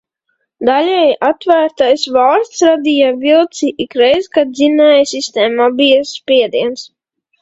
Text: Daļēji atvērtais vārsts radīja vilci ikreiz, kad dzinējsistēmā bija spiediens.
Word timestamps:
Daļēji 0.69 1.11
atvērtais 1.27 2.05
vārsts 2.15 2.63
radīja 2.67 3.11
vilci 3.25 3.69
ikreiz, 3.87 4.29
kad 4.39 4.53
dzinējsistēmā 4.61 5.69
bija 5.83 6.01
spiediens. 6.15 6.89